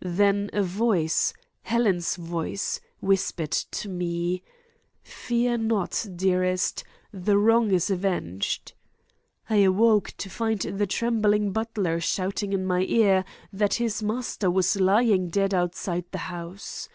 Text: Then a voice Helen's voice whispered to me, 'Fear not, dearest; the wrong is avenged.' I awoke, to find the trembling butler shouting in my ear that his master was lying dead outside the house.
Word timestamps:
Then 0.00 0.50
a 0.52 0.62
voice 0.62 1.32
Helen's 1.62 2.16
voice 2.16 2.78
whispered 3.00 3.52
to 3.52 3.88
me, 3.88 4.42
'Fear 5.02 5.56
not, 5.56 6.06
dearest; 6.14 6.84
the 7.10 7.38
wrong 7.38 7.70
is 7.70 7.88
avenged.' 7.88 8.74
I 9.48 9.62
awoke, 9.62 10.12
to 10.18 10.28
find 10.28 10.60
the 10.60 10.86
trembling 10.86 11.52
butler 11.52 12.00
shouting 12.00 12.52
in 12.52 12.66
my 12.66 12.82
ear 12.86 13.24
that 13.50 13.74
his 13.80 14.02
master 14.02 14.50
was 14.50 14.76
lying 14.78 15.30
dead 15.30 15.54
outside 15.54 16.04
the 16.12 16.18
house. 16.28 16.90